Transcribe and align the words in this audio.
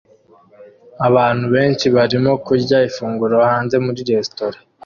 Abantu 1.07 1.45
benshi 1.55 1.85
barimo 1.95 2.31
kurya 2.45 2.77
ifunguro 2.89 3.35
hanze 3.49 3.75
muri 3.85 4.01
resitora 4.09 4.57